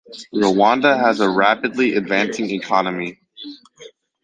[0.47, 3.19] Rwanda has a rapidly advancing economy.